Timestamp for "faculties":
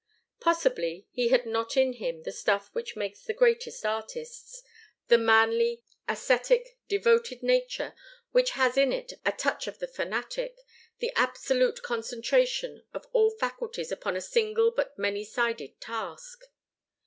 13.29-13.91